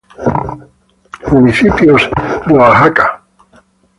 Municipios 1.29 2.09
de 2.47 2.53
Oaxaca 2.57 3.05